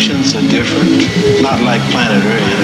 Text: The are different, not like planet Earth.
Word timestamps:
The 0.00 0.06
are 0.34 0.48
different, 0.48 1.42
not 1.42 1.60
like 1.60 1.82
planet 1.90 2.24
Earth. 2.24 2.59